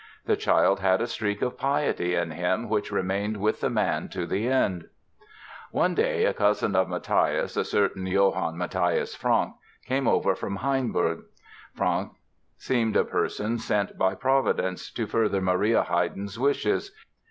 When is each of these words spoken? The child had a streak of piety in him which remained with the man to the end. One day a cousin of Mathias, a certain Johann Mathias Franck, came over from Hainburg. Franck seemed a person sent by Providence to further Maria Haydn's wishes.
The 0.25 0.35
child 0.35 0.79
had 0.79 0.99
a 0.99 1.05
streak 1.05 1.43
of 1.43 1.59
piety 1.59 2.15
in 2.15 2.31
him 2.31 2.69
which 2.69 2.91
remained 2.91 3.37
with 3.37 3.61
the 3.61 3.69
man 3.69 4.09
to 4.09 4.25
the 4.25 4.47
end. 4.47 4.89
One 5.69 5.93
day 5.93 6.25
a 6.25 6.33
cousin 6.33 6.75
of 6.75 6.89
Mathias, 6.89 7.55
a 7.55 7.63
certain 7.63 8.07
Johann 8.07 8.57
Mathias 8.57 9.13
Franck, 9.13 9.57
came 9.85 10.07
over 10.07 10.33
from 10.33 10.57
Hainburg. 10.57 11.25
Franck 11.75 12.13
seemed 12.57 12.97
a 12.97 13.05
person 13.05 13.59
sent 13.59 13.95
by 13.95 14.15
Providence 14.15 14.89
to 14.93 15.05
further 15.05 15.39
Maria 15.39 15.83
Haydn's 15.83 16.39
wishes. 16.39 16.91